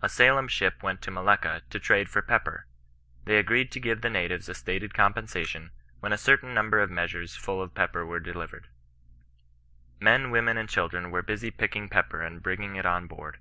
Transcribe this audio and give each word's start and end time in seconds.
A 0.00 0.08
Salem 0.08 0.48
ship 0.48 0.82
went 0.82 1.02
to 1.02 1.10
Malacca 1.10 1.60
to 1.68 1.78
trade 1.78 2.08
for 2.08 2.22
pepper. 2.22 2.66
They 3.26 3.36
agreed 3.36 3.70
to 3.72 3.78
give 3.78 4.00
the 4.00 4.08
natives 4.08 4.48
a 4.48 4.54
stated 4.54 4.94
compensation, 4.94 5.70
when 6.00 6.14
a 6.14 6.16
certain 6.16 6.54
number 6.54 6.80
of 6.80 6.90
measures 6.90 7.36
full 7.36 7.60
of 7.60 7.74
pepper 7.74 8.06
were 8.06 8.18
de 8.18 8.32
livered." 8.32 8.68
Men, 10.00 10.30
women, 10.30 10.56
and 10.56 10.66
children 10.70 11.10
were 11.10 11.20
busy 11.20 11.50
picking 11.50 11.90
pepper 11.90 12.22
and 12.22 12.42
bringing 12.42 12.76
it 12.76 12.86
on 12.86 13.06
board. 13.06 13.36